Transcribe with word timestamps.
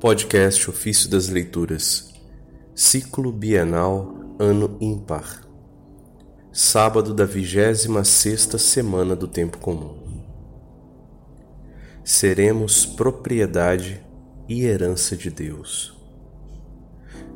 Podcast 0.00 0.70
Ofício 0.70 1.10
das 1.10 1.26
Leituras, 1.28 2.14
Ciclo 2.72 3.32
Bienal, 3.32 4.14
Ano 4.38 4.78
Ímpar, 4.80 5.44
Sábado 6.52 7.12
da 7.12 7.24
vigésima 7.24 8.04
sexta 8.04 8.58
semana 8.58 9.16
do 9.16 9.26
Tempo 9.26 9.58
Comum. 9.58 10.22
Seremos 12.04 12.86
propriedade 12.86 14.00
e 14.48 14.64
herança 14.64 15.16
de 15.16 15.30
Deus. 15.30 16.00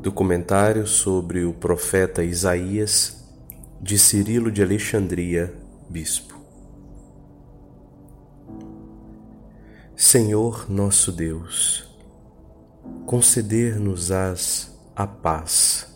Documentário 0.00 0.86
sobre 0.86 1.44
o 1.44 1.52
profeta 1.52 2.22
Isaías, 2.22 3.24
de 3.80 3.98
Cirilo 3.98 4.52
de 4.52 4.62
Alexandria, 4.62 5.52
Bispo. 5.90 6.40
Senhor 9.96 10.70
nosso 10.70 11.10
Deus, 11.10 11.91
conceder-nos-ás 13.06 14.78
a 14.94 15.06
paz, 15.06 15.86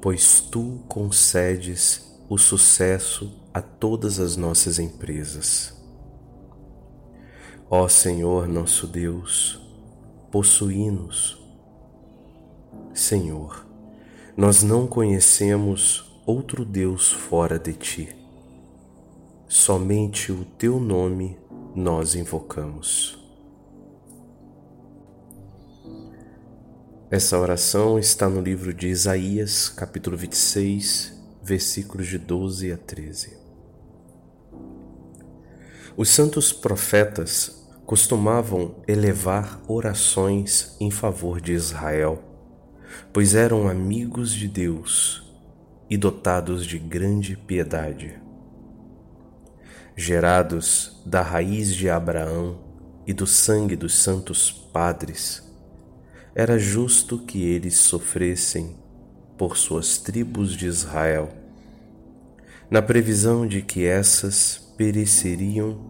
pois 0.00 0.40
tu 0.40 0.80
concedes 0.88 2.16
o 2.28 2.36
sucesso 2.36 3.32
a 3.54 3.62
todas 3.62 4.18
as 4.18 4.36
nossas 4.36 4.78
empresas. 4.78 5.74
Ó 7.70 7.88
Senhor 7.88 8.46
nosso 8.46 8.86
Deus, 8.86 9.60
possui-nos. 10.30 11.42
Senhor, 12.92 13.66
nós 14.36 14.62
não 14.62 14.86
conhecemos 14.86 16.20
outro 16.26 16.64
Deus 16.64 17.12
fora 17.12 17.58
de 17.58 17.72
ti. 17.72 18.16
Somente 19.48 20.32
o 20.32 20.44
teu 20.44 20.80
nome 20.80 21.38
nós 21.74 22.14
invocamos. 22.14 23.25
Essa 27.10 27.38
oração 27.38 27.98
está 27.98 28.28
no 28.28 28.40
livro 28.40 28.74
de 28.74 28.88
Isaías, 28.88 29.68
capítulo 29.68 30.16
26, 30.16 31.12
versículos 31.42 32.06
de 32.06 32.18
12 32.18 32.72
a 32.72 32.76
13. 32.76 33.36
Os 35.96 36.08
santos 36.08 36.52
profetas 36.52 37.66
costumavam 37.84 38.82
elevar 38.88 39.62
orações 39.68 40.76
em 40.80 40.90
favor 40.90 41.40
de 41.40 41.52
Israel, 41.52 42.22
pois 43.12 43.34
eram 43.34 43.68
amigos 43.68 44.32
de 44.32 44.48
Deus 44.48 45.22
e 45.88 45.96
dotados 45.96 46.66
de 46.66 46.78
grande 46.78 47.36
piedade 47.36 48.20
gerados 49.96 51.00
da 51.06 51.22
raiz 51.22 51.74
de 51.74 51.88
Abraão 51.88 52.58
e 53.06 53.14
do 53.14 53.26
sangue 53.26 53.74
dos 53.74 53.94
santos 53.94 54.50
padres, 54.50 55.42
era 56.38 56.58
justo 56.58 57.18
que 57.18 57.42
eles 57.42 57.76
sofressem 57.76 58.76
por 59.38 59.56
suas 59.56 59.96
tribos 59.96 60.54
de 60.54 60.66
Israel, 60.66 61.30
na 62.70 62.82
previsão 62.82 63.46
de 63.46 63.62
que 63.62 63.86
essas 63.86 64.58
pereceriam 64.76 65.80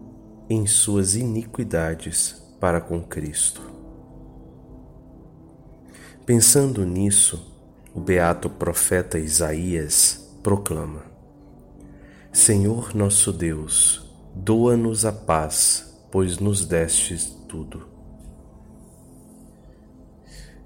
em 0.49 0.65
suas 0.65 1.17
iniquidades 1.17 2.41
para 2.61 2.79
com 2.79 3.01
Cristo. 3.01 3.61
Pensando 6.25 6.85
nisso, 6.85 7.53
o 7.93 7.99
beato 7.99 8.49
profeta 8.49 9.19
Isaías 9.19 10.31
proclama: 10.41 11.03
Senhor 12.31 12.95
nosso 12.95 13.33
Deus, 13.33 14.09
doa-nos 14.33 15.03
a 15.03 15.11
paz, 15.11 15.93
pois 16.09 16.39
nos 16.39 16.63
destes 16.65 17.25
tudo. 17.49 17.96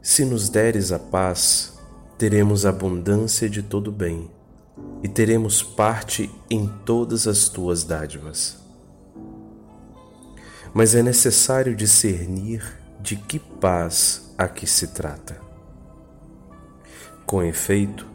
Se 0.03 0.25
nos 0.25 0.49
deres 0.49 0.91
a 0.91 0.97
paz, 0.97 1.77
teremos 2.17 2.65
abundância 2.65 3.47
de 3.47 3.61
todo 3.61 3.91
bem 3.91 4.31
e 5.03 5.07
teremos 5.07 5.61
parte 5.61 6.27
em 6.49 6.67
todas 6.83 7.27
as 7.27 7.47
tuas 7.47 7.83
dádivas. 7.83 8.57
Mas 10.73 10.95
é 10.95 11.03
necessário 11.03 11.75
discernir 11.75 12.63
de 12.99 13.15
que 13.15 13.37
paz 13.37 14.33
aqui 14.35 14.65
se 14.65 14.87
trata. 14.87 15.39
Com 17.23 17.43
efeito, 17.43 18.07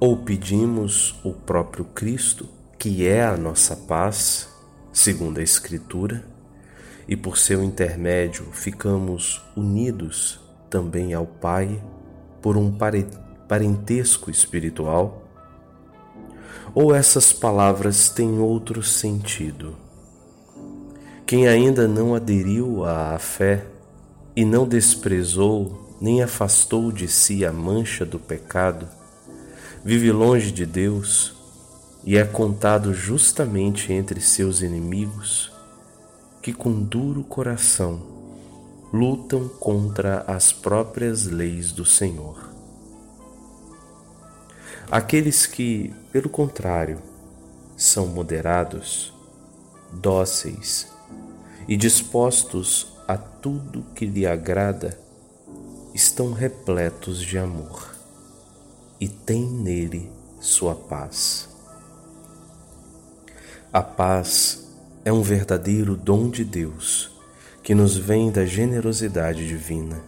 ou 0.00 0.16
pedimos 0.16 1.20
o 1.22 1.34
próprio 1.34 1.84
Cristo, 1.84 2.48
que 2.78 3.06
é 3.06 3.26
a 3.26 3.36
nossa 3.36 3.76
paz, 3.76 4.48
segundo 4.90 5.38
a 5.38 5.42
Escritura, 5.42 6.24
e 7.06 7.14
por 7.14 7.36
seu 7.36 7.62
intermédio 7.62 8.46
ficamos 8.52 9.42
unidos 9.54 10.47
também 10.70 11.14
ao 11.14 11.26
Pai 11.26 11.82
por 12.40 12.56
um 12.56 12.76
parentesco 13.48 14.30
espiritual? 14.30 15.22
Ou 16.74 16.94
essas 16.94 17.32
palavras 17.32 18.08
têm 18.08 18.38
outro 18.38 18.82
sentido? 18.82 19.76
Quem 21.26 21.46
ainda 21.46 21.86
não 21.86 22.14
aderiu 22.14 22.84
à 22.84 23.18
fé 23.18 23.66
e 24.34 24.44
não 24.44 24.66
desprezou 24.66 25.96
nem 26.00 26.22
afastou 26.22 26.92
de 26.92 27.08
si 27.08 27.44
a 27.44 27.52
mancha 27.52 28.04
do 28.04 28.18
pecado, 28.18 28.88
vive 29.84 30.12
longe 30.12 30.52
de 30.52 30.64
Deus 30.64 31.34
e 32.04 32.16
é 32.16 32.24
contado 32.24 32.94
justamente 32.94 33.92
entre 33.92 34.20
seus 34.20 34.62
inimigos 34.62 35.52
que 36.40 36.52
com 36.52 36.72
duro 36.72 37.24
coração 37.24 38.17
lutam 38.92 39.48
contra 39.48 40.24
as 40.26 40.52
próprias 40.52 41.26
leis 41.26 41.72
do 41.72 41.84
Senhor. 41.84 42.48
Aqueles 44.90 45.46
que, 45.46 45.94
pelo 46.10 46.30
contrário, 46.30 47.02
são 47.76 48.06
moderados, 48.06 49.12
dóceis 49.92 50.88
e 51.68 51.76
dispostos 51.76 52.94
a 53.06 53.16
tudo 53.18 53.84
que 53.94 54.06
lhe 54.06 54.26
agrada, 54.26 54.98
estão 55.94 56.32
repletos 56.32 57.20
de 57.20 57.36
amor 57.36 57.94
e 58.98 59.08
tem 59.08 59.44
nele 59.44 60.10
sua 60.40 60.74
paz. 60.74 61.48
A 63.70 63.82
paz 63.82 64.66
é 65.04 65.12
um 65.12 65.20
verdadeiro 65.20 65.94
dom 65.94 66.30
de 66.30 66.44
Deus 66.44 67.17
que 67.68 67.74
nos 67.74 67.98
vem 67.98 68.30
da 68.30 68.46
generosidade 68.46 69.46
divina. 69.46 70.00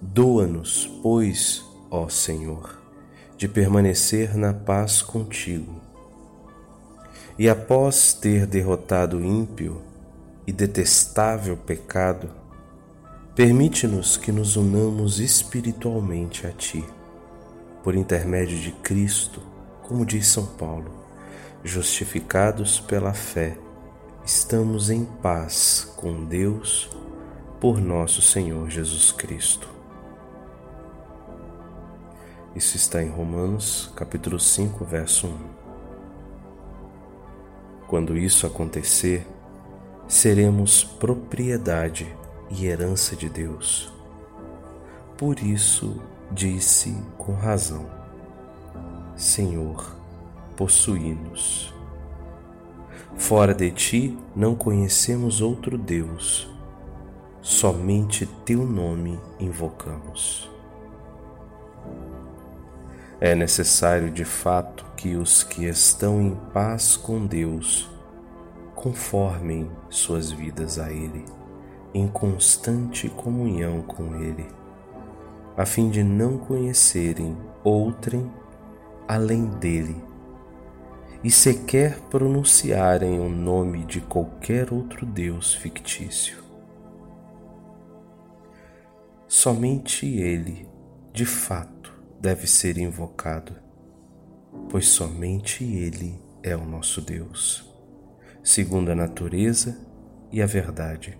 Doa-nos, 0.00 0.86
pois, 1.02 1.62
ó 1.90 2.08
Senhor, 2.08 2.80
de 3.36 3.46
permanecer 3.48 4.34
na 4.34 4.54
paz 4.54 5.02
contigo. 5.02 5.78
E 7.38 7.50
após 7.50 8.14
ter 8.14 8.46
derrotado 8.46 9.18
o 9.18 9.22
ímpio 9.22 9.82
e 10.46 10.52
detestável 10.52 11.54
pecado, 11.54 12.30
Permite-nos 13.34 14.16
que 14.16 14.32
nos 14.32 14.56
unamos 14.56 15.18
espiritualmente 15.18 16.46
a 16.46 16.50
Ti, 16.50 16.82
por 17.82 17.94
intermédio 17.94 18.58
de 18.58 18.72
Cristo, 18.72 19.42
como 19.82 20.06
diz 20.06 20.28
São 20.28 20.46
Paulo, 20.46 20.90
justificados 21.62 22.80
pela 22.80 23.12
fé, 23.12 23.58
estamos 24.24 24.88
em 24.88 25.04
paz 25.04 25.92
com 25.96 26.24
Deus 26.24 26.88
por 27.60 27.80
nosso 27.80 28.22
Senhor 28.22 28.70
Jesus 28.70 29.10
Cristo. 29.10 29.68
Isso 32.54 32.76
está 32.76 33.02
em 33.02 33.08
Romanos, 33.08 33.90
capítulo 33.96 34.38
5, 34.38 34.84
verso 34.84 35.26
1. 35.26 35.38
Quando 37.88 38.16
isso 38.16 38.46
acontecer, 38.46 39.26
seremos 40.06 40.84
propriedade 40.84 42.14
e 42.50 42.66
herança 42.66 43.16
de 43.16 43.28
Deus. 43.28 43.92
Por 45.16 45.40
isso 45.40 46.00
disse 46.30 46.96
com 47.18 47.34
razão: 47.34 47.86
Senhor, 49.16 49.96
possui-nos. 50.56 51.81
Fora 53.16 53.54
de 53.54 53.70
ti 53.70 54.18
não 54.34 54.54
conhecemos 54.54 55.40
outro 55.40 55.78
Deus, 55.78 56.50
somente 57.40 58.26
teu 58.44 58.64
nome 58.64 59.20
invocamos. 59.38 60.50
É 63.20 63.34
necessário 63.34 64.10
de 64.10 64.24
fato 64.24 64.84
que 64.96 65.14
os 65.14 65.44
que 65.44 65.66
estão 65.66 66.20
em 66.20 66.34
paz 66.52 66.96
com 66.96 67.24
Deus 67.24 67.88
conformem 68.74 69.70
suas 69.88 70.32
vidas 70.32 70.78
a 70.78 70.90
Ele 70.90 71.24
em 71.94 72.08
constante 72.08 73.08
comunhão 73.08 73.82
com 73.82 74.16
Ele, 74.16 74.46
a 75.56 75.66
fim 75.66 75.90
de 75.90 76.02
não 76.02 76.38
conhecerem 76.38 77.36
outrem 77.62 78.28
além 79.06 79.44
dele 79.44 80.11
e 81.24 81.30
sequer 81.30 82.00
pronunciarem 82.10 83.20
o 83.20 83.28
nome 83.28 83.84
de 83.84 84.00
qualquer 84.00 84.72
outro 84.72 85.06
Deus 85.06 85.54
fictício. 85.54 86.42
somente 89.28 90.04
Ele, 90.06 90.68
de 91.12 91.24
fato, 91.24 91.92
deve 92.20 92.46
ser 92.46 92.76
invocado, 92.76 93.54
pois 94.68 94.88
somente 94.88 95.64
Ele 95.64 96.20
é 96.42 96.56
o 96.56 96.66
nosso 96.66 97.00
Deus, 97.00 97.72
segundo 98.42 98.90
a 98.90 98.94
natureza 98.94 99.78
e 100.30 100.42
a 100.42 100.46
verdade, 100.46 101.18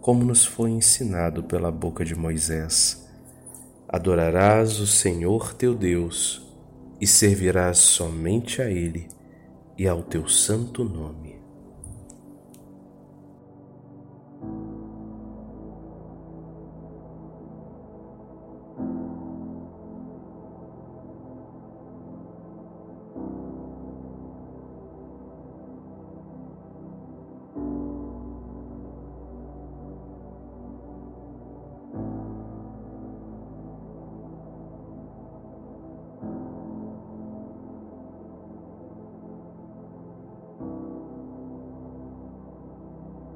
como 0.00 0.24
nos 0.24 0.44
foi 0.46 0.70
ensinado 0.70 1.44
pela 1.44 1.70
boca 1.70 2.04
de 2.04 2.14
Moisés. 2.14 3.06
Adorarás 3.88 4.80
o 4.80 4.86
Senhor 4.86 5.54
teu 5.54 5.74
Deus 5.74 6.42
e 7.00 7.06
servirás 7.06 7.78
somente 7.78 8.60
a 8.60 8.70
Ele 8.70 9.06
e 9.78 9.86
ao 9.86 10.02
teu 10.02 10.28
santo 10.28 10.82
nome. 10.82 11.27